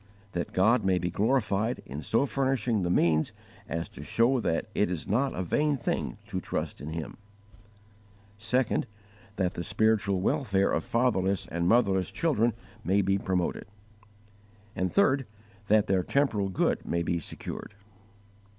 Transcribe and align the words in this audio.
That 0.31 0.51
God 0.51 0.83
may 0.83 0.97
be 0.97 1.11
glorified 1.11 1.83
in 1.85 2.01
so 2.01 2.25
furnishing 2.25 2.81
the 2.81 2.89
means 2.89 3.33
as 3.69 3.87
to 3.89 4.01
show 4.03 4.39
that 4.39 4.65
it 4.73 4.89
is 4.89 5.07
not 5.07 5.35
a 5.35 5.43
vain 5.43 5.77
thing 5.77 6.17
to 6.25 6.41
trust 6.41 6.81
in 6.81 6.89
Him. 6.93 7.17
2. 8.39 8.81
That 9.35 9.53
the 9.53 9.63
spiritual 9.63 10.19
welfare 10.19 10.71
of 10.71 10.83
fatherless 10.83 11.45
and 11.51 11.67
motherless 11.69 12.09
children 12.09 12.53
may 12.83 13.03
be 13.03 13.19
promoted. 13.19 13.67
3. 14.75 15.23
That 15.67 15.85
their 15.85 16.01
temporal 16.01 16.49
good 16.49 16.83
may 16.83 17.03
be 17.03 17.19
secured. 17.19 17.75